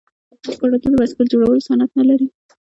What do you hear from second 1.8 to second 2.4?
نلري؟